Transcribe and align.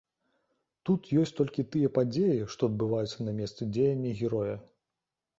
Тут 0.89 1.09
ёсць 1.23 1.33
толькі 1.39 1.65
тыя 1.75 1.91
падзеі, 1.97 2.47
што 2.53 2.69
адбываюцца 2.71 3.27
на 3.27 3.35
месцы 3.41 3.67
дзеяння 3.75 4.15
героя. 4.23 4.55